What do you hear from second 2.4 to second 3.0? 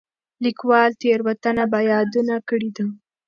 کړې ده.